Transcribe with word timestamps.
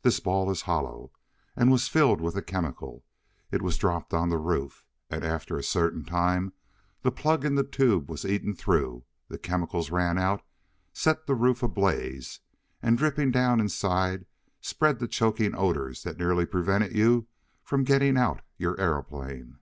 This 0.00 0.18
ball 0.18 0.50
is 0.50 0.62
hollow, 0.62 1.12
and 1.54 1.70
was 1.70 1.88
filled 1.88 2.18
with 2.22 2.34
a 2.36 2.42
chemical. 2.42 3.04
It 3.50 3.60
was 3.60 3.76
dropped 3.76 4.14
on 4.14 4.30
the 4.30 4.38
roof, 4.38 4.82
and, 5.10 5.22
after 5.22 5.58
a 5.58 5.62
certain 5.62 6.06
time, 6.06 6.54
the 7.02 7.12
plug 7.12 7.44
in 7.44 7.54
the 7.54 7.64
tube 7.68 8.08
was 8.08 8.24
eaten 8.24 8.54
through, 8.54 9.04
the 9.28 9.36
chemicals 9.36 9.90
ran 9.90 10.16
out, 10.16 10.40
set 10.94 11.26
the 11.26 11.34
roof 11.34 11.62
ablaze, 11.62 12.40
and, 12.82 12.96
dripping 12.96 13.30
down 13.30 13.60
inside 13.60 14.24
spread 14.62 15.00
the 15.00 15.06
choking 15.06 15.54
odors 15.54 16.02
that 16.04 16.16
nearly 16.16 16.46
prevented 16.46 16.96
you 16.96 17.26
from 17.62 17.84
getting 17.84 18.16
out 18.16 18.40
your 18.56 18.80
aeroplane." 18.80 19.58